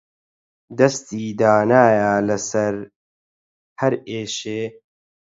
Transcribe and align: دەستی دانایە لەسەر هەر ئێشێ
دەستی 0.77 1.25
دانایە 1.39 2.13
لەسەر 2.29 2.75
هەر 3.79 3.93
ئێشێ 4.09 4.61